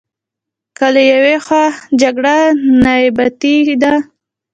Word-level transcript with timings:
که 0.77 0.85
له 0.93 1.01
یوې 1.13 1.35
خوا 1.45 1.63
جګړه 2.01 2.35
نیابتي 2.83 3.57
ده. 3.81 3.93